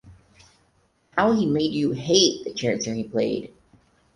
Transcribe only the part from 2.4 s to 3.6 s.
the character he played!